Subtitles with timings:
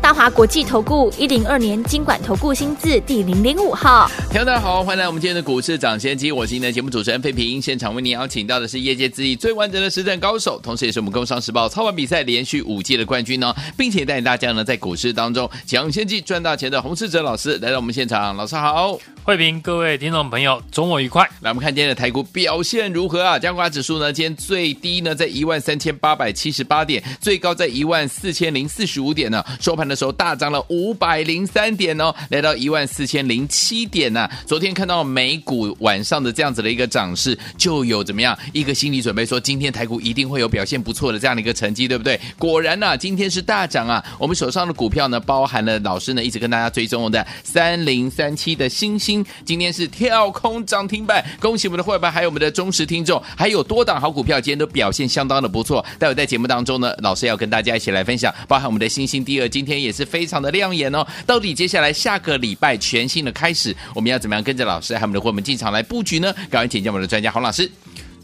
[0.00, 6.30] 大华国际投顾一零二年金管投顾新字第零零五号，听众大家好，欢迎来我们今天的股市涨先机。
[6.30, 18.36] 我是今天的节目主持人费平，现场为您邀请到的是业界资历最完整的实战高手，同时也是我们工商时报操盘比赛连续五届的冠军呢，并且带领大家呢在股市当中抢先机赚大钱的洪世哲老师来到我们现场。
[18.36, 21.28] 老师好，慧平，各位听众朋友，周末愉快。
[21.40, 23.38] 来，我们看今天的台股表现如何啊？
[23.38, 34.30] 加权指数呢，今天最低呢在一万三千八百七十八点，最高在一万四千零四十五点呢，收盘的时候大涨了五百零三点哦，来到一万四千零七点呐、啊。
[34.46, 42.18] 昨天看到美股晚上的这样子的一个涨势，就有怎么样一个心理准备，说今天台股一定会有表现不错的这样的一个成绩，对不对？
[42.38, 44.04] 果然呢、今天是大涨啊。
[44.18, 51.24] 我们手上的股票呢，包含了老师呢一直跟大家追踪的三零三七的星星，今天是跳空涨停板。
[51.40, 55.84] 恭喜我们的会员，还有我们的忠实听众，还有多档好股票，今天都表现相当的不错。
[55.98, 60.26] 待会在节目当中呢，老师要跟大家一起来分享，包含我们的星星第二，今天也是非。
[60.26, 61.06] 常的亮眼哦！
[61.24, 66.32] 到底接下来下个礼拜全新的开始，我们要怎么样跟着老师还有我们的伙伴们进场来布局呢？
[66.50, 67.70] 赶快请教我们的专家洪老师。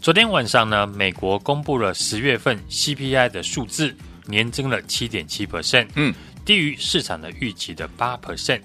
[0.01, 3.95] 昨天晚上呢，美国公布了十月份 CPI 的数字，
[4.25, 8.59] 年增了七点七 percent，嗯，低于市场的预期的八 percent，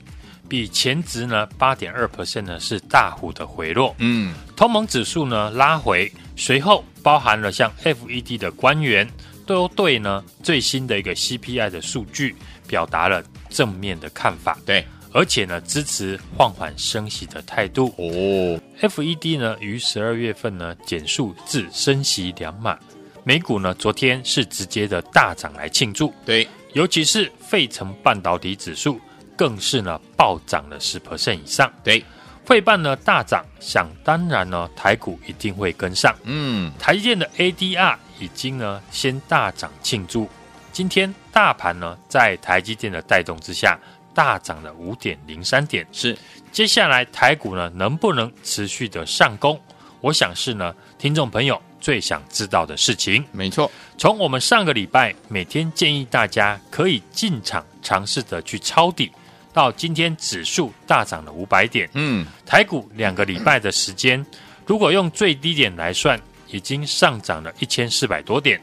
[0.48, 9.08] 比前值呢八点二 percent 呢是大幅的回落，嗯，通盟指数呢拉回，随后包含了像 FED 的官员
[9.48, 12.36] 都对呢最新的一个 CPI 的数据。
[12.68, 17.86] 表达了正面的看法，对，而且呢支持放缓升息的态度。
[17.96, 22.78] 哦，FED 呢于十二月份呢减速至升息两码，
[23.24, 29.00] 美股呢昨天是直接的大涨来庆祝，对，尤其是费城半导体指数
[29.34, 32.05] 更是呢暴涨了十 percent 以上，对，
[32.48, 40.27] 费半呢大涨，想当然呢台股一定会跟上，嗯，台积电的 ADR 已经呢先大涨庆祝。
[40.73, 43.79] 今天大盘呢，在台积电的带动之下，
[44.14, 45.86] 大涨了五点零三点。
[45.92, 46.17] 是，
[46.51, 49.61] 接下来台股呢，能不能持续的上攻？
[50.01, 53.23] 我想是呢，听众朋友最想知道的事情。
[53.30, 59.13] 没错，从我们上个礼拜每天建议大家可以进场尝试着去抄底，
[59.58, 61.91] 到今天指数大涨了五百点。
[61.95, 64.24] 嗯，台股两个礼拜的时间，
[64.64, 68.61] 如果用最低点来算，已经上涨了一千四百多点。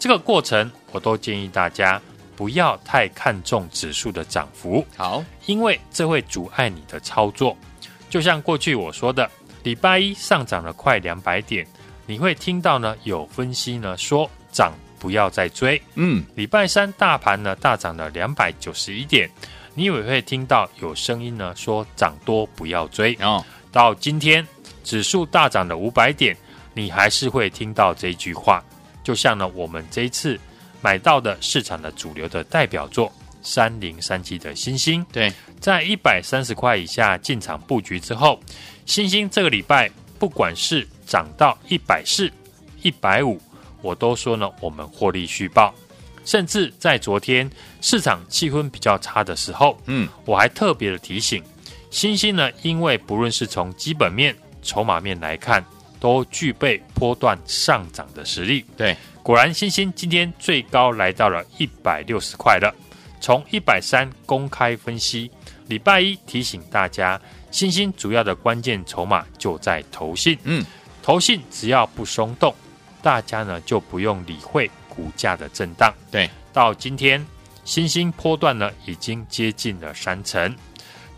[0.00, 2.02] 这个过程，我都建议大家
[2.34, 7.56] 不要太看重指数的涨幅，好，因为这会阻碍你的操作。
[8.10, 9.30] 就像过去我说的，
[9.62, 11.64] 礼拜一上涨了快两百点，
[12.04, 19.30] 你会听到呢有分析呢说涨不要再追，嗯，礼拜三大盘呢大涨了两百九十一点，
[19.74, 24.46] 你也会听到有声音呢说涨多不要追，哦，到今天
[24.84, 26.36] 指数大涨了五百点，
[26.74, 28.62] 你还是会听到这句话。
[29.02, 30.38] 就像呢，我们这一次
[30.80, 33.12] 买到的市场的主流的代表作
[33.42, 38.38] 三零三七的星星，对，在一百三十块以下进场布局之后，
[38.86, 42.30] 星星这个礼拜不管是涨到一百四、
[42.82, 43.40] 一百五，
[43.80, 45.74] 我都说呢，我们获利续抱。
[46.24, 47.50] 甚至在昨天
[47.80, 51.42] 市场气氛比较差的时候，嗯，我还特别的提醒，
[51.90, 55.64] 星星呢，因为不论是从基本面、筹码面来看。
[56.02, 58.64] 都具备波段上涨的实力。
[58.76, 62.74] 对，果然，星星今天最高来到了一百六十块了。
[63.20, 65.30] 从一百三公开分析，
[65.68, 67.20] 礼拜一提醒大家，
[67.52, 70.36] 星星主要的关键筹码就在投信。
[70.42, 70.66] 嗯，
[71.04, 72.52] 投信只要不松动，
[73.00, 75.92] 大家呢就不用理会股价的震荡。
[76.10, 77.24] 对，到今天，
[77.64, 80.54] 新兴波段呢已经接近了三成。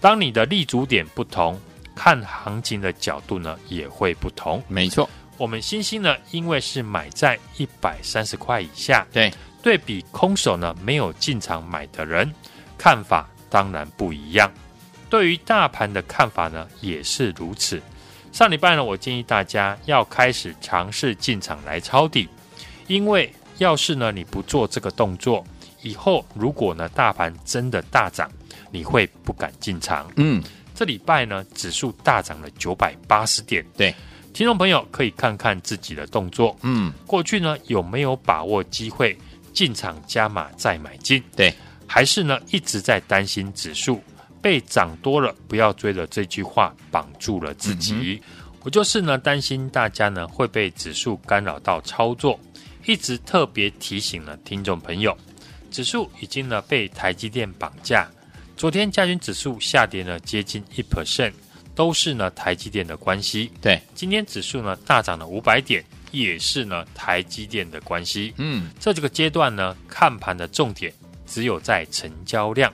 [0.01, 1.61] 当你的立足点不同。
[1.97, 4.61] 看行情的角度呢，也会不同。
[4.67, 9.33] 没错，我们新兴呢，因为是买在一百三十块以下，对，
[9.63, 12.34] 对比空手呢没有进场买的人，
[12.77, 14.51] 看法当然不一样。
[15.09, 17.81] 对于大盘的看法呢，也是如此。
[18.33, 22.28] 上礼拜呢，我建议大家要开始尝试进场来抄底，
[22.89, 25.45] 因为要是呢你不做这个动作，
[25.83, 28.30] 以后如果呢大盘真的大涨，
[28.71, 30.10] 你会不敢进场。
[30.16, 30.42] 嗯。
[30.77, 33.65] 这礼拜呢，指数大涨了九百八十点。
[33.77, 33.95] 对，
[34.33, 36.56] 听众朋友可以看看自己的动作。
[36.62, 39.16] 嗯，过去呢有没有把握机会
[39.53, 41.22] 进场加码再买进？
[41.36, 41.54] 对，
[41.86, 44.03] 还是呢一直在担心指数
[44.42, 48.21] 被涨多了不要追了这句话绑住了自己？
[48.21, 48.21] 嗯、
[48.65, 52.36] 我就是呢担心大家呢会被指数干扰到操作，
[52.86, 55.16] 一直特别提醒了听众朋友，
[55.71, 58.09] 指数已经呢被台积电绑架。
[58.57, 61.33] 昨天加权指数下跌了接近一 percent，
[61.75, 63.51] 都是呢台积电的关系。
[63.60, 68.33] 对，今天指数呢大涨了五百点，也是呢台积电的关系。
[68.36, 70.92] 嗯，这这个阶段呢，看盘的重点
[71.27, 72.72] 只有在成交量。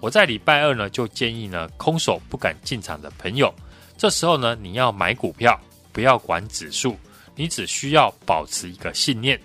[0.00, 3.54] 我在礼拜二呢就建议呢，空手不敢进场的朋友，
[3.98, 5.60] 这时候呢你要买股票，
[5.92, 6.98] 不要管指数，
[7.36, 9.38] 你只需要保持一个信念。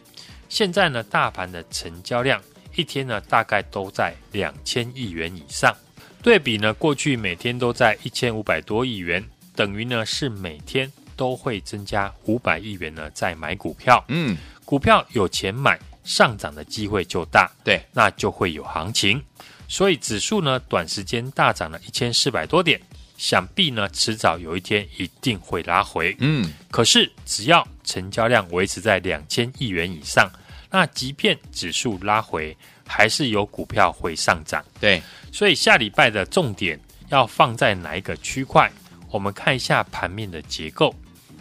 [0.47, 2.41] 现在呢，大盘的成交量
[2.75, 5.75] 一天呢，大概都在两千亿元以上。
[6.21, 9.23] 对比呢，过去每天都在一千五百多亿元，
[9.55, 14.03] 等于呢是每天都会增加五百亿元呢，在买股票。
[14.07, 17.51] 嗯，股票有钱买，上涨的机会就大。
[17.63, 19.21] 对，那就会有行情。
[19.67, 22.79] 所以指数呢，短时间大涨了一千四百多点。
[23.17, 26.15] 想必呢，迟早有一天一定会拉回。
[26.19, 30.29] 嗯，可是只要成交量维持在两千亿元以上，
[30.69, 34.63] 那即便指数拉回，还是有股票会上涨。
[34.79, 35.01] 对，
[35.31, 36.79] 所以下礼拜的重点
[37.09, 38.71] 要放在哪一个区块？
[39.09, 40.93] 我们看一下盘面的结构。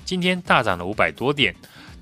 [0.05, 1.53] 今天大涨了五百多点，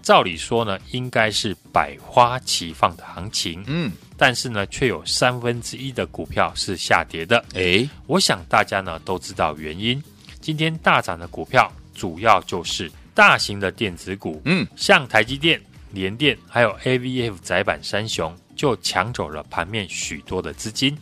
[0.02, 3.62] 照理说呢，应该是百花齐放的行情。
[3.66, 3.90] 嗯。
[4.16, 7.44] 但是呢，却有三分之一的股票是下跌的。
[7.54, 10.00] 诶，我想大家呢都知道原因。
[10.40, 14.40] 今天大涨的股票，主要就是大型的电子股。
[14.44, 15.60] 嗯，像台积电、
[15.90, 20.96] 联电，还有 AVF 窄板三雄，就抢走了盘面许多的资金，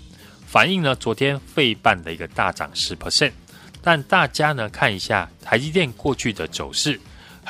[0.47, 3.33] 反映呢昨天费半的一个大涨十 percent。
[3.83, 6.99] 但大家呢看一下台积电过去的走势，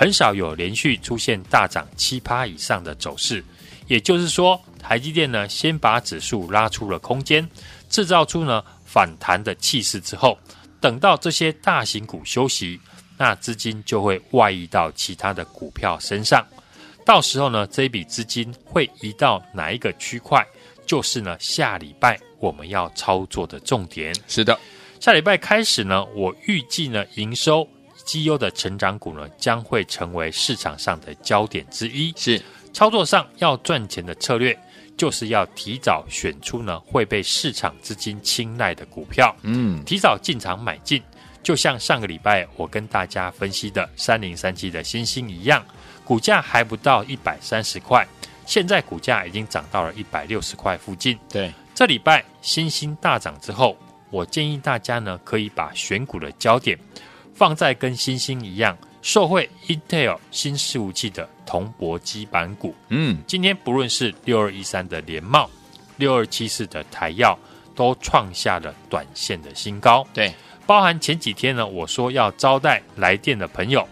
[0.00, 3.44] 很少有连续出现大涨七趴以上的走势。
[3.86, 7.46] 也就是说，台积电呢，先把指数拉出了空间，
[7.90, 10.38] 制造出呢反弹的气势之后，
[10.80, 12.80] 等到这些大型股休息，
[13.18, 16.42] 那资金就会外溢到其他的股票身上。
[17.04, 20.42] 到时候呢，这一笔资金会移到哪一个区块，
[20.86, 24.14] 就是呢下礼拜我们要操作的重点。
[24.26, 24.58] 是的，
[24.98, 27.68] 下礼拜开始呢，我预计呢营收
[28.10, 32.12] 绩优的成长股呢，将会成为市场上的焦点之一。
[32.16, 32.42] 是。
[32.72, 34.56] 操作上要赚钱的策略，
[34.96, 41.02] 就是要提早选出呢会被市场资金青睐的股票，嗯，提早进场买进。
[41.42, 45.64] 就像上个礼拜我跟大家分析的三零三七的星星一样，
[46.04, 48.06] 股价还不到一百三十块，
[48.46, 51.18] 现在股价已经涨到了一百六十块附近。
[51.28, 53.76] 对，这礼拜星星大涨之后，
[54.10, 56.78] 我建议大家呢可以把选股的焦点
[57.40, 58.76] 放在跟星星一样。
[59.00, 65.48] 受惠 Intel 新事务器的铜箔基板股，嗯，今天不论是六二一三的联茂，
[65.96, 67.38] 六二七四的台药，
[67.74, 70.06] 都创下了短线的新高。
[70.12, 70.30] 对，
[70.66, 73.88] 包含前几天呢，我说要招待来电的朋友，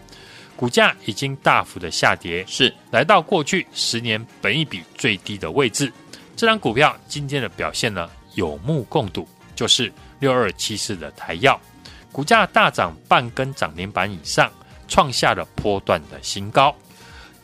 [0.55, 5.91] 股价已经大幅的下跌，是来到过去十年本益比最低的位置。
[6.35, 11.57] 这张股票今天的表现呢，有目共睹，就是六二七四的台燿，
[12.19, 14.51] 股价大涨半根涨停板以上。
[14.89, 16.75] 创下了波段的新高。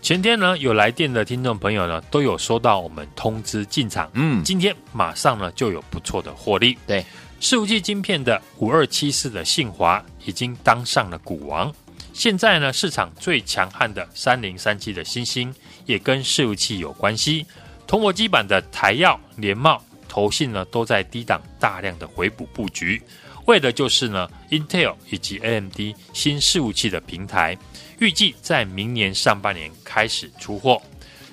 [0.01, 4.09] 前天呢，有来电的听众朋友呢，都有收到我们通知进场。
[4.15, 6.77] 嗯，今天马上呢就有不错的获利。
[6.85, 7.05] 对，
[7.39, 11.71] 伺服器晶片的五二七四的信华已经当上了股王。
[12.11, 15.53] 现在呢，市场最强悍的三零三七的星星
[15.85, 17.45] 也跟伺服器有关系。
[17.87, 23.01] 铜箔基板的台耀、联茂、投信呢，都在低档大量的回补布局。
[23.45, 25.79] 为的就是呢，Intel 以及 AMD
[26.13, 27.57] 新伺服器的平台，
[27.99, 30.81] 预计在明年上半年开始出货。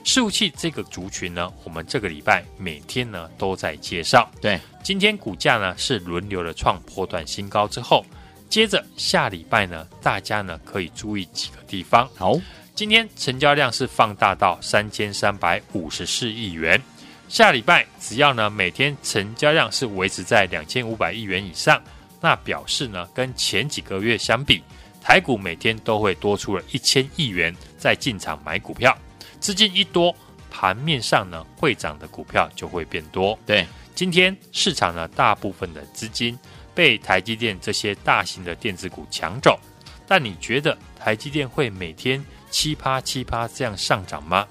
[0.04, 4.30] 伺服器这个族群呢，我们这个礼拜每天呢都在介绍。
[4.40, 8.04] 对，今天股价呢是轮流的创破段新高之后，
[8.48, 12.06] 接着下礼拜呢，大家呢可以注意几个地方。
[12.16, 12.36] 好，
[12.74, 16.82] 今天成交量是放大到三千三百五十四亿元。
[17.28, 21.82] 下礼拜只要呢每天成交量是维持在两千五百亿元以上。
[22.22, 24.62] 那表示呢，跟前几个月相比，
[25.02, 28.96] 台股每天都会多出了一千亿元在进场买股票，
[29.40, 30.14] 资金一多，
[30.48, 33.36] 盘面上呢会涨的股票就会变多。
[33.44, 36.38] 对，今天市场呢大部分的资金
[36.74, 39.58] 被台积电这些大型的电子股抢走，
[40.06, 44.46] 但你觉得台积电会每天七趴七趴这样上涨吗？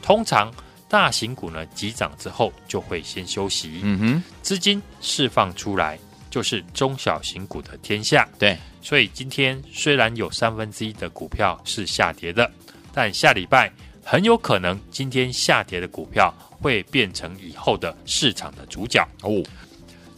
[0.00, 0.50] 通常
[0.88, 5.98] 大型股呢急涨之后就会先休息，嗯哼，资金释放出来。
[6.30, 12.50] 就是中小型股的天下，对，所以今天虽然有三分之一的股票是下跌的，
[12.94, 13.70] 但下礼拜
[14.04, 19.42] 很有可能今天下跌的股票会变成以后的市场的主角哦。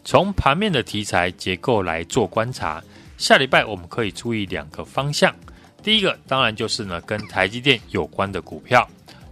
[0.05, 2.83] 从盘面的题材结构来做观察，
[3.17, 5.35] 下礼拜我们可以注意两个方向。
[5.83, 8.89] 第一个当然就是呢跟台积电有关的股票，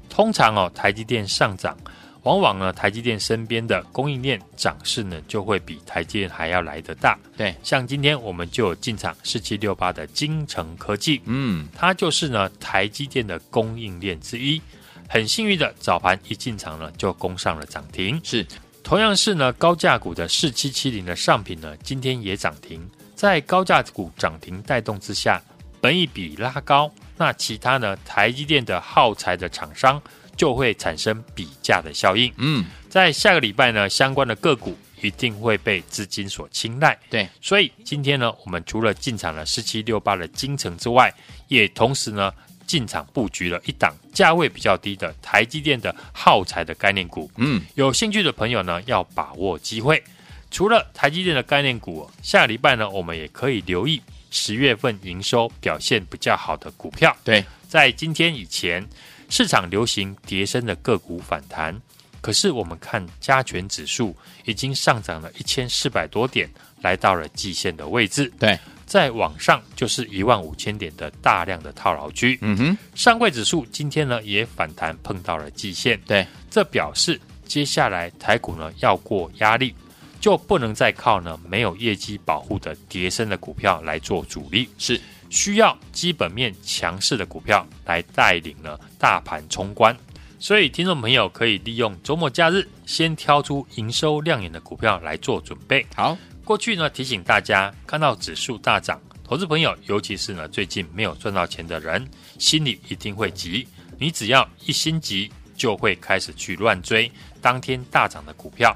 [0.09, 1.77] 通常哦，台积电上涨，
[2.25, 7.19] 往往呢，台积电身边的供应链涨势呢，就会比台积电还要来得大。
[7.37, 14.61] 对，像今天我们就有进场四七六八的精成科技，嗯，它就是呢台积电的供应链之一。
[15.09, 18.21] 很幸运的早盘一进场呢，就攻上了涨停。
[18.23, 18.47] 是，
[18.85, 22.87] 同样是呢高价股的四七七零的上品呢，今天也涨停。
[23.17, 25.43] 在高价股涨停带动之下，
[25.81, 30.01] 本一比拉高，那其他呢台积电的耗材的厂商
[30.41, 32.33] 就会产生比价的效应。
[32.39, 36.99] 嗯，在下个礼拜呢，相关的个股一定会被资金所青睐。
[37.11, 41.13] 对，所以今天呢，我们除了进场了四七六八的金城之外，
[41.49, 42.33] 也同时呢
[42.67, 47.31] 进场布局了一档价位比较低的台积电的耗材的概念股。
[47.37, 50.03] 嗯，有兴趣的朋友呢，要把握机会。
[50.51, 57.15] 除了台积电的概念股，下个礼拜呢，我们也可以留意十月份营收表现比较好的股票。
[57.23, 58.89] 对，在今天以前，
[59.31, 61.81] 市场流行跌升的个股反弹，
[62.21, 66.51] 可是我们看加权指数已经上涨了一千四百多点，
[66.83, 68.31] 来到了季线的位置。
[68.39, 72.37] 对，再往上就是一万五千点的大量的套牢区。
[72.43, 75.99] 嗯哼，上柜指数今天呢也反弹碰到了季线。
[76.07, 79.75] 对，这表示接下来台股呢要过压力。
[80.21, 89.97] 就不能再靠呢没有业绩保护的跌升的股票来做主力，是需要基本面强势的股票来带领呢大盘冲关。
[90.39, 95.87] 所以听众朋友可以利用周末假日，先挑出营收亮眼的股票来做准备。
[95.95, 102.09] 好，过去呢提醒大家，看到指数大涨，投资朋友尤其是呢最近没有赚到钱的人，
[102.39, 103.69] 心里一定会急。
[103.99, 108.75] 你只要一心急，就会开始去乱追当天大涨的股票。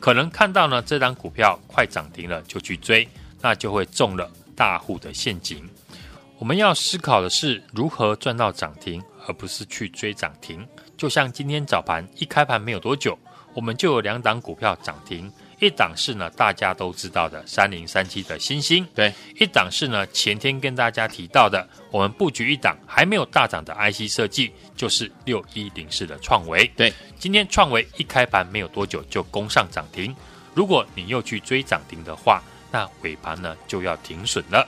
[0.00, 3.08] 可能看到呢，这张股票快涨停了就去追，
[3.40, 5.68] 那就会中了大户的陷阱。
[6.38, 10.66] 我们要思考的是如何赚到涨停，而不是去追涨停。
[10.96, 13.18] 就像今天早盘一开盘没有多久，
[13.54, 15.30] 我们就有两档股票涨停。
[15.60, 26.66] 一档是呢，大家都知道的三零三七的星星，对；一档是呢，前天跟大家提到的，我们布局一档还没有大涨的 IC 设计，就是六一零四的创维。
[26.76, 30.14] 对，今天创维一开盘没有多久就攻上涨停。
[30.52, 32.42] 如果你又去追涨停的话，
[32.74, 34.66] 那尾盘呢就要停损了。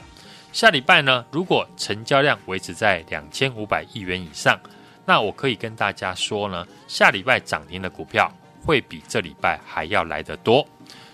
[0.53, 4.57] 下礼拜呢，如果成交量维持在两千五百亿元以上，
[5.05, 8.31] 那我可以跟大家说呢，下礼拜涨停的股票
[8.65, 10.65] 会比这礼拜还要来得多。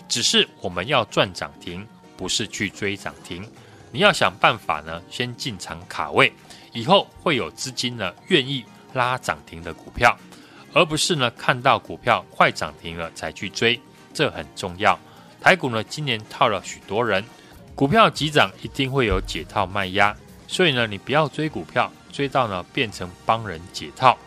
[0.08, 1.84] 只是我们要赚涨停，
[2.16, 3.44] 不是去追涨停。
[3.92, 6.32] 你要想办法呢，先进场卡位，
[6.74, 10.16] 以后会有资金呢愿意拉涨停的股票，
[10.74, 13.82] 而不是呢看到股票快涨停了才去追，
[14.14, 14.98] 这很重要。
[15.44, 17.22] 台股呢今年套了许多人，
[17.76, 20.16] 股票急涨一定会有解套卖压，
[20.48, 24.18] 所以呢你不要追股票，追到呢变成帮人解套。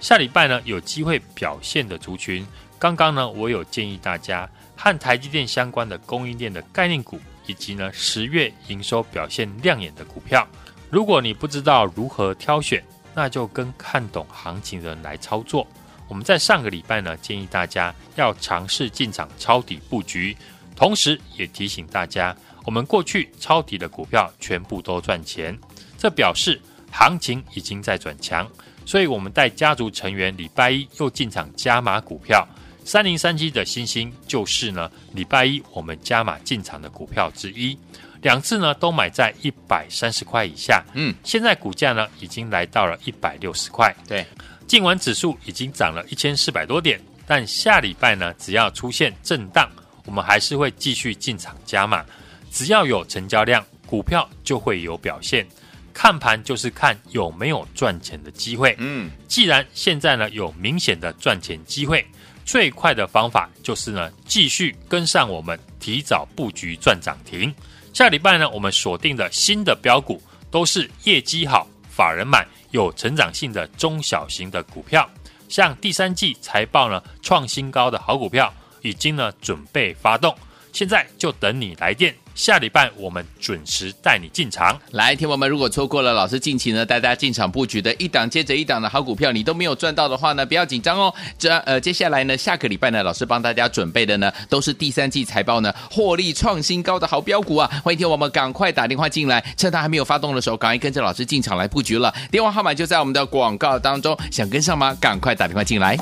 [0.00, 2.46] 下礼拜呢有机会表现的族群，
[2.78, 4.48] 刚刚呢我有建议大家。
[4.78, 10.46] 和台积电相关的供应链的概念股，以及呢十月营收表现亮眼的股票，
[10.90, 15.66] 如果你不知道如何挑选，那就跟看懂行情的人来操作。
[16.08, 20.36] 我们在上个礼拜呢，建议大家要尝试进场抄底布局，
[20.76, 25.58] 同时也提醒大家，我们过去抄底的股票全部都赚钱，
[25.98, 26.60] 这表示
[26.92, 28.46] 行情已经在转强，
[28.84, 32.46] 所以我们带家族成员礼拜一又进场加码股票。
[32.84, 37.76] 三零三七的星星就是呢，礼拜一我们加码进场的股票之一，
[38.22, 44.24] 两次呢都买在一百三十块以下，嗯，现在股价呢已经来到了一百六十块，对，
[44.68, 49.68] 尽管指数已经涨了一千四百多点，但下礼拜呢只要出现震荡，
[50.06, 52.02] 我们还是会继续进场加码，
[52.50, 55.46] 只要有成交量，股票就会有表现，
[55.92, 62.06] 看盘就是看有没有赚钱的机会，嗯，既然现在呢有明显的赚钱机会。
[62.44, 67.52] 最快的方法就是呢，继续跟上我们，提早布局赚涨停。
[67.92, 75.10] 下礼拜呢，我们锁定的新的标股都是业绩好、法人买、有成长性的中小型的股票。
[75.48, 80.34] 像第三季财报呢创新高的好股票，已经呢准备发动，
[80.72, 82.14] 现在就等你来电。
[82.34, 84.78] 下礼拜我们准时带你进场。
[84.90, 91.14] 来，听友们，如果错过了老师近期呢带大家进场布局的一档接着一档的好股票，你都没有赚到的话呢，不要紧张哦。
[91.38, 97.66] 这呃，接下来呢，下个礼拜呢，老师帮大家准备的呢，都是第三季财报呢获利创新高的好标股啊。
[97.82, 102.12] 欢迎听我们赶快打电话进来，趁它还没有发动的时候，赶快跟着老师进场来布局了。
[102.30, 104.94] 电话号码就在我们的广告当中，想跟上吗？
[105.00, 105.96] 赶快打电话进来。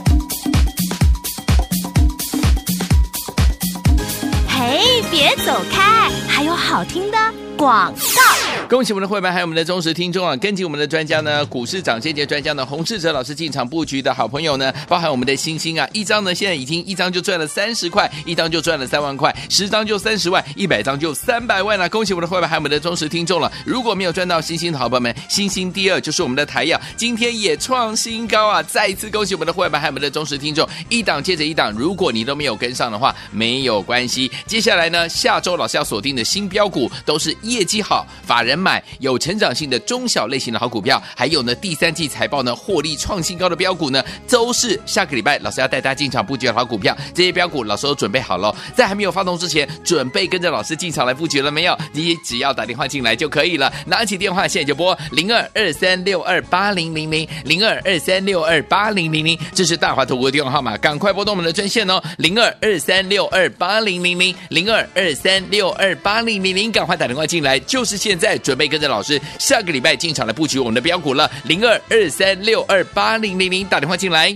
[4.66, 4.80] 哎，
[5.10, 7.18] 别走开，还有好听的
[7.58, 8.43] 广告。
[8.74, 10.34] 恭喜我们的会员，还有我们的忠实听众啊！
[10.34, 21.88] 跟紧我们的专家呢，股市涨先节专家呢，洪志哲老师进场布局的好朋友呢，包含我们的星星啊，一张呢现在已经一张就赚了三十块，一张就赚了三万块，十张就三十万，一百张就三百万了。
[21.88, 23.48] 恭喜我们的会员，还有我们的忠实听众了。
[23.64, 28.60] 如果没有赚到星星的好朋友们，星星第二就是我们的台药，今天也创新高啊！
[28.60, 31.70] 再一次恭喜我们的会员，还有我们的忠实听众，一档接着一档。
[31.70, 34.28] 如果你都没有跟上的话，没有关系。
[34.48, 46.96] 接下来呢，下周老师要锁定的新标股都是业绩好、法人买、有成长性的中小类型的好股票，还有呢，第三季财报呢获利创新高的标股呢，都是下个礼拜老师要带大家进场布局的好股票。
[47.12, 51.78] 这些标股老师都准备好了，在还没有发动之前，准备跟着老师进场来布局了没有？
[51.92, 74.28] 你只要打电话进来就可以了，拿起电话现在就拨零二二三六二八零零零零二二三六二八零零零，这是大华投顾的电话号码，赶快拨动我们的专线哦，零二二三六二八零零零零二二三六二八零零零，赶快打电话进来，就是现在，准备跟着老师下个礼拜进场来布局我们的标股了，零二二三六二八零零零，打电话进来。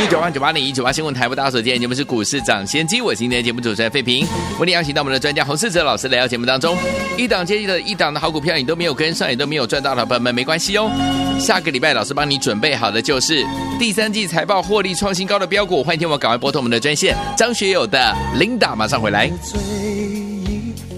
[0.00, 4.26] 一九八九八零一九八新闻台不打手机，节目是股市涨先机，我今天的节目主持人费平，
[4.58, 6.76] 为你邀请到我们的专家洪世哲老师来到节目当中，
[7.18, 10.90] 一档接一的一档的好股票，你都没有跟上，也都没有赚到的朋友们，没关系哦。
[11.38, 13.46] 下个礼拜老师帮你准备好的就是
[13.78, 19.30] 第三季财报获利创新高的标股，欢迎听我赶快拨通我们的专线，张学友的琳达马上回来。
[19.42, 19.60] 最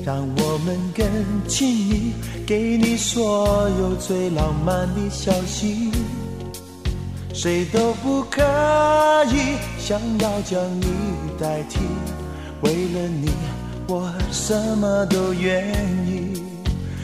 [0.07, 1.07] 让我们更
[1.47, 2.13] 亲密，
[2.47, 5.91] 给你所有最浪漫的消息。
[7.33, 8.43] 谁都不可
[9.31, 10.87] 以想要将你
[11.39, 11.81] 代替，
[12.63, 13.31] 为了你，
[13.89, 15.69] 我什么都愿
[16.07, 16.43] 意。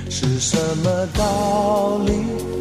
[0.08, 2.12] 是什么道理？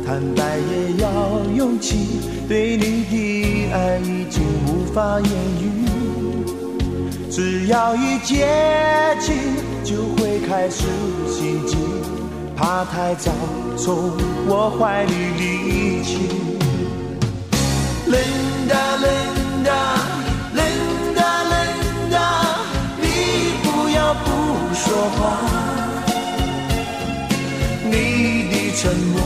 [0.06, 2.20] 坦白也要勇气。
[2.48, 5.66] 对你的爱已经无法言语，
[7.30, 8.48] 只要一接
[9.22, 9.36] 近，
[9.84, 10.84] 就会开始
[11.28, 11.78] 心悸，
[12.56, 13.32] 怕太早
[13.78, 14.12] 从
[14.48, 16.18] 我怀里离去。
[18.08, 19.82] Linda, Linda,
[20.56, 22.18] Linda, Linda，
[23.02, 23.04] 你
[23.64, 24.26] 不要不
[24.76, 24.86] 说
[25.18, 25.20] 话，
[27.86, 27.94] 你
[28.52, 29.22] 的沉默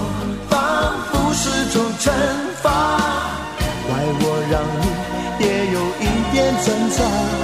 [0.49, 0.57] 仿
[1.11, 2.11] 佛是种惩
[2.61, 2.69] 罚，
[3.87, 4.83] 怪我让你
[5.43, 6.01] 也有一
[6.31, 7.42] 点挣扎。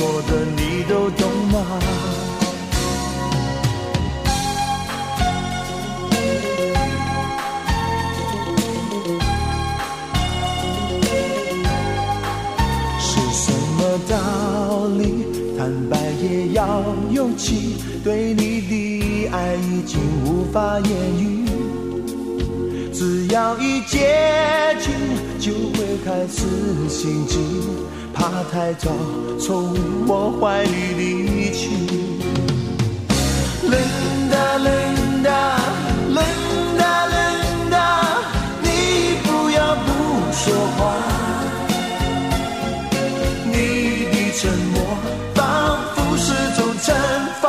[0.00, 1.78] 说的你都懂吗？
[12.98, 15.26] 是什么道理？
[15.58, 17.76] 坦白也要勇气。
[18.02, 20.90] 对你的爱已经无法言
[21.22, 21.44] 语，
[22.90, 24.94] 只要一接近，
[25.38, 27.38] 就会开始心悸。
[28.20, 28.90] 怕太早
[29.40, 29.74] 从
[30.06, 31.70] 我怀里离去。
[33.64, 35.56] Linda, Linda,
[36.16, 37.88] Linda, Linda，
[38.60, 38.68] 你
[39.24, 39.88] 不要不
[40.32, 40.78] 说话，
[43.46, 43.54] 你
[44.12, 44.76] 的沉默
[45.34, 45.40] 仿
[45.94, 46.28] 佛是
[46.60, 46.92] 种惩
[47.40, 47.46] 罚。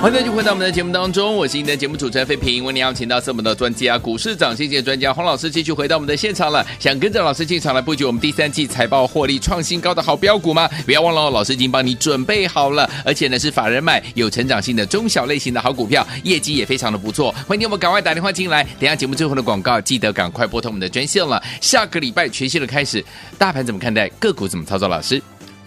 [0.00, 2.64] 欢迎继续回到我们的节目当中，我是今天的节目主持人费平。
[2.64, 6.66] 为您邀请到是我们的专家，股市涨先机专家洪老师，继续回到我们的现场了。
[6.78, 10.66] 想跟着老师进场来布局我们第三季财报获利创新高的好标股吗？
[10.86, 17.30] 不要忘了，老师已经帮你准备好了，而且呢是法人买有成长性的中小类型的好股票，业绩也非常的不错。
[17.46, 21.42] 欢迎我们赶快打电话进来，等下节目最后的广告，记得赶快拨通我们的专线了。
[21.60, 23.04] 下个礼拜全新的开始，
[23.36, 24.08] 大盘怎么看待？
[24.18, 24.88] 个股怎么操作？
[24.88, 25.22] 老师，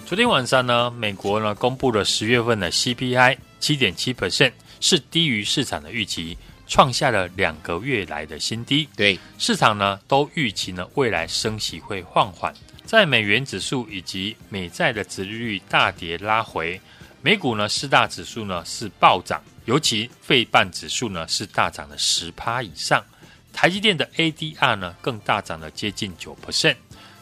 [0.08, 3.38] 昨天晚上呢，美国呢公布了十月份的 CPI。
[3.64, 8.90] 七点七 percent 是低于市场的预期，创下了两个月来的新低。
[8.94, 12.54] 对，市场呢都预期呢未来升息会放缓，
[12.86, 16.82] 在美元指数以及美债的殖利率大跌拉回，
[17.22, 23.02] 美股呢四大指数呢是暴涨，尤其费半指数呢是大涨了十趴以上，
[23.54, 26.76] 台积电的 ADR 呢更大涨了接近九 percent，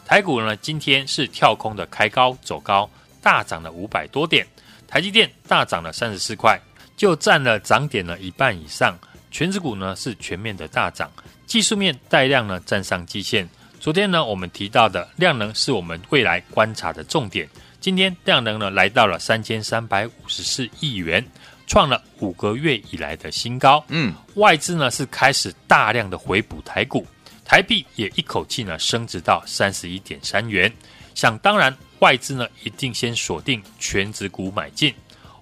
[0.04, 2.90] 台股呢今天是跳空的开高走高，
[3.22, 4.44] 大涨了五百多点。
[4.92, 6.60] 台积电大涨了三十四块，
[6.98, 8.94] 就占了涨点了一半以上。
[9.30, 11.10] 权值股呢是全面的大涨，
[11.46, 13.48] 技术面带量呢站上季线。
[13.80, 17.48] 昨天呢我们提到的量能是我们未来观察的重点。
[17.80, 21.26] 今天量能呢来到了三千三百五十四亿元，
[21.66, 23.82] 创了五个月以来的新高。
[23.88, 27.06] 嗯，外资呢是开始大量的回补台股，
[27.46, 30.70] 台币也一口气呢升值到三十一点三元。
[31.14, 34.92] 想当然，外资呢一定先锁定全值股买进。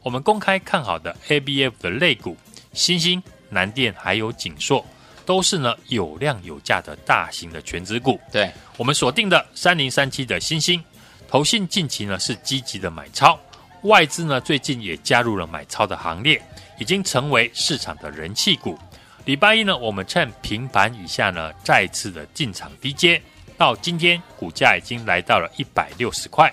[0.02, 2.36] 我们公开看好的 ABF 的类股，
[2.74, 4.84] 新兴、南电还有景硕，
[5.24, 8.20] 都是呢有量有价的大型的全值股。
[8.30, 10.84] 对，我们锁定的三零三七的新兴，
[11.26, 13.40] 投信近期呢是积极的买超。
[13.84, 16.42] 外资呢，最近也加入了买超的行列，
[16.78, 18.78] 已经成为市场的人气股。
[19.24, 23.20] 礼拜一呢，我们趁平盘以下呢，再次的进场低接，
[23.60, 26.50] 到今天股价已经来到了一百六十块，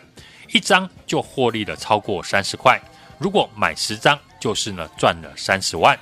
[0.51, 2.77] 一张就获利了超过三十块。
[3.17, 5.97] 如果买十张，就是呢赚了三十万。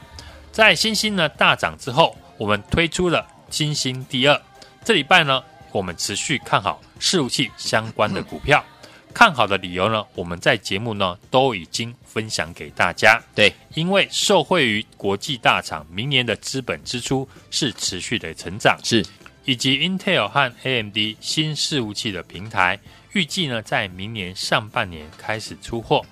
[0.51, 4.41] 在欣兴呢大涨之后，我们推出了星星第二。
[4.83, 8.65] 这礼拜呢，我们持续看好伺服器相关的股票。
[9.13, 13.21] 看好的理由呢，我们在节目呢都已经分享给大家。
[13.35, 19.05] 对，因为受惠于国际大厂明年的资本支出是持续的成长，是，
[19.45, 22.79] 以及 Intel 和 AMD 新伺服器的平台，
[23.13, 26.03] 预计呢在明年上半年开始出货，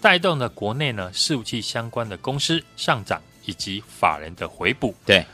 [0.00, 4.94] 带动了国内呢伺服器相关的公司上涨，以及法人的回补。
[5.06, 5.24] 对，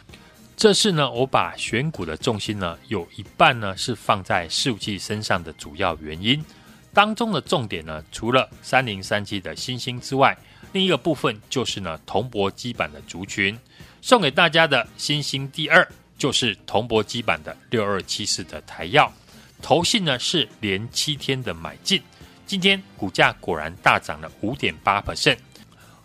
[0.56, 6.44] 这次呢我把选股的重心呢有一半呢是放在伺服器身上的主要原因。
[6.92, 10.36] 当中的重点呢，除了三零三七的新兴之外，
[10.72, 13.58] 另一个部分就是呢铜箔基板的族群。
[14.02, 15.86] 送给大家的新兴第二
[16.18, 19.12] 就是铜箔基板的六二七四的台药，
[19.60, 22.02] 投信呢是连七天的买进，
[22.46, 25.38] 今天股价果然大涨了五点八 percent，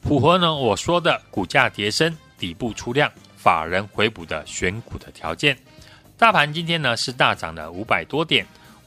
[0.01, 5.57] 符合呢我说的股价跌升、底部出量、法人回补的选股的条件。
[6.17, 8.45] 大盘今天呢是大涨了五百多点。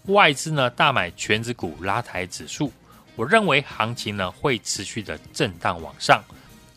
[0.08, 2.70] 外资呢大买权值股拉抬指数，
[3.16, 6.22] 我认为行情呢会持续的震荡往上，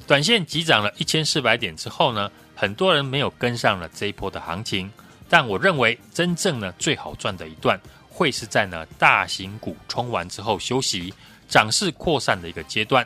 [0.08, 4.92] 短线急涨了一千四百点之后呢，很多人没有跟上了这一波的行情，
[5.30, 11.14] 但我认为真正呢最好赚的一段会是在呢大型股冲完之后休息，
[11.48, 13.06] 涨势扩散的一个阶段，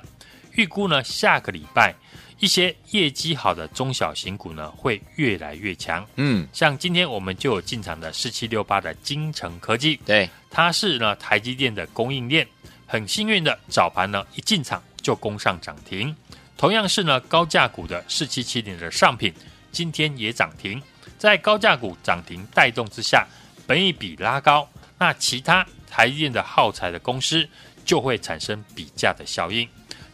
[0.54, 1.94] 预估呢下个礼拜。
[2.40, 6.04] 一些业绩好的中小型股呢，会越来越强。
[6.16, 12.48] 嗯，像今天我们就有进场的四七六八的精诚科技，对，它是呢台积电的供应链，
[12.88, 16.16] 很幸运的早盘呢一进场就攻上涨停。
[16.62, 19.34] 同样是呢高价股的四七七零的上品，
[19.72, 20.80] 今天也涨停。
[21.18, 23.26] 在高价股涨停带动之下，
[23.66, 24.70] 本益比拉高，
[25.00, 27.50] 那其他台积电的耗材的公司
[27.84, 29.68] 就会产生比价的效应。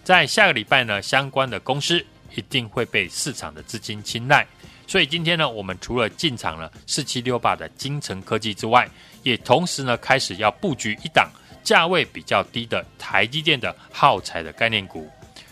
[0.06, 2.04] 在下个礼拜呢，相关的公司。
[2.36, 4.46] 一定会被市场的资金青睐，
[4.86, 8.88] 所以今天呢，我们除了进场了四七六八的精诚科技之外，
[9.24, 11.28] 也同时呢开始要布局一档
[11.64, 15.10] 价位比较低的台积电的耗材的概念股。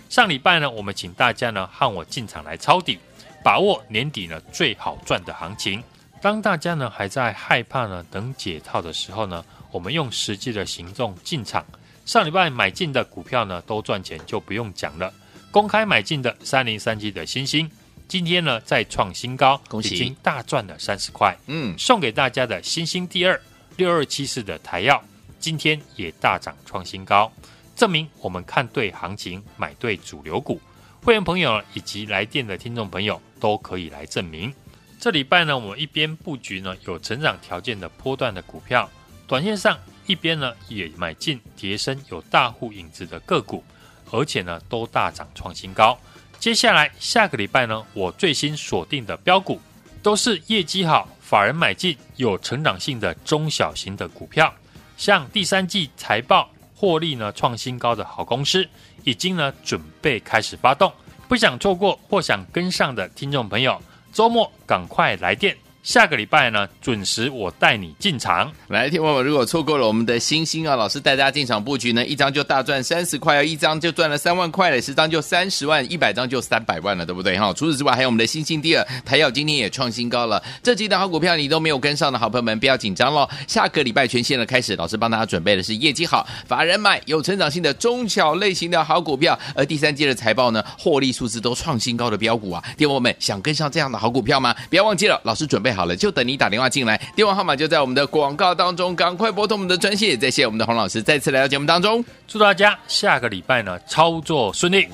[0.10, 2.98] 上礼拜呢，我们请大家呢和我进场来抄底，
[3.44, 5.84] 把握年底呢最好赚的行情。
[6.22, 11.66] 当大家呢还在害怕呢等解套的时候呢，我们用实际的行动进场。
[12.06, 15.12] 上礼拜买进的股票呢都赚钱，就不用讲了。
[15.52, 17.70] 公开买进的三零三七的星星，
[18.08, 21.36] 今天呢再创新高，恭喜，已经大赚了三十块。
[21.48, 23.40] 嗯，送给大家的星星第二
[23.78, 25.04] 六二七四的台药，
[25.40, 27.32] 今天也大涨创新高，
[27.76, 30.62] 证明我们看对行情，买对主流股。
[31.04, 34.54] 会员朋友以及来电的听众朋友都可以来证明。
[35.00, 38.90] 这礼拜呢，我们一边布局呢有成长条件的波段的股票，
[39.28, 43.64] 短线上一边呢也买进跌深有大户影子的个股。
[44.12, 45.98] 而且呢，都大涨创新高。
[46.40, 49.60] 接下来下个礼拜呢，我最新锁定的标股
[50.04, 54.54] 都是业绩好、法人买进、有成长性的中小型的股票。
[54.96, 58.68] 像第三季财报获利呢创新高的好公司，
[59.04, 60.92] 已经呢准备开始发动。
[61.28, 63.82] 不想错过或想跟上的听众朋友，
[64.14, 65.58] 周末赶快来电。
[65.86, 68.52] 下个礼拜呢，准时我带你进场。
[68.70, 77.38] 来，听友们，如果错过了我们的星星啊，老师带大家进场布局呢，一张就大赚三十块，一张就赚了三万块了，十张就三十万，一百张就三百万了，对不对？
[77.38, 80.42] 哈，除此之外，还有我们的星星第二台燿今天也创新高了。
[80.64, 83.30] 这几档好股票你都没有跟上的好朋友们，不要紧张喽。
[83.48, 94.56] 下个礼拜全线的开始，老师帮大家准备的是业绩好、法人买、有成长性的中小类型的好股票，而第三季的财报呢，获利数字都创新高的标股啊，听友们想跟上这样的好股票吗？
[94.68, 100.20] 不要忘记了，老师准备好了，就等你打电话进来，电话号码就在我们的广告当中，赶快拨通我们的专线。
[100.20, 104.88] 再谢谢我们的洪老师再次来到节目当中，祝大家下个礼拜呢操作顺利。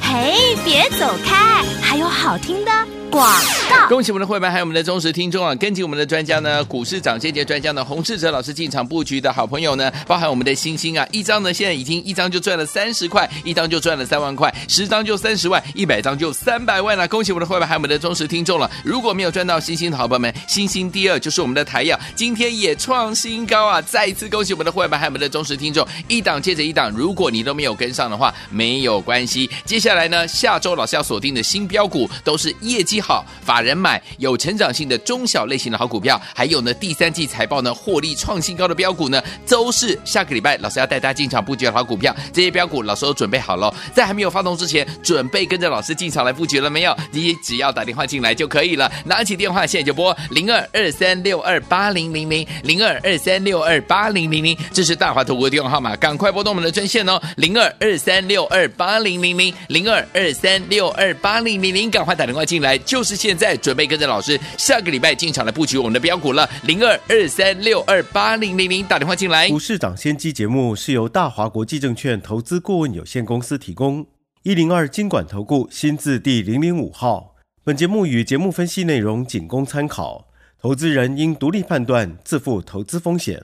[0.00, 2.95] 嘿，别走开，还有好听的。
[3.16, 3.26] 广
[3.70, 3.88] 告。
[3.88, 5.54] 恭喜我们的会员还有我们的忠实听众啊！
[5.54, 17.08] 跟紧我们的专家呢，股市涨跌节专家呢，洪志哲老师进场布局的好朋友呢，包含我们的星星啊，一张呢现在已经一张就赚了三十块，一张就赚了三万块，十张就三十万，一百张就三百万了。
[17.08, 18.70] 恭喜我们的会员还有我们的忠实听众了！
[18.84, 23.80] 如果没有赚到星星的好朋友们，星星第二就是我们的台阳，今天也创新高啊！
[23.80, 29.48] 再一次恭喜我们的会员还有我们的忠实听众，一档接着一档，如果你都没有跟上的话，没有关系。
[29.64, 42.12] 接下来呢，下周老师要锁定的新标股都是业绩好、法人买、有成长性的中小类型的好股票，还有呢，第三季财报呢获利创新高的标股呢，都是下个礼拜老师要带大家进场布局的好股票。
[42.32, 46.96] 这些标股老师都准备好了，在还没有发动之前，准备跟着老师进场来布局了没有？
[47.12, 69.50] 你只要打电话进来就可以了，拿起电话现在就拨零二二三六二八零零零零二二三六二八零零零，这是大华投顾的电话号码，赶快拨动我们的专线哦，零二二三六二八零零零零二二三六二八零零零，赶快打电话进来就，就是现在，准备跟着老师下个礼拜进场来布局我们的标股了，零二二三六二八零零零，打电话进来。
[69.50, 74.06] 股市涨先机节目是由大华国际证券投资顾问有限公司提供，
[74.44, 77.34] 一零二经管投顾新字第零零五号。
[77.62, 80.28] 本节目与节目分析内容仅供参考，
[80.58, 83.42] 投资人应独立判断，自负投资风险。